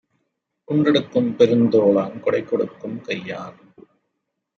[0.67, 3.59] குன்றெடுக்கும் பெருந்தோளான் கொடைகொடுக்கும் கையான்!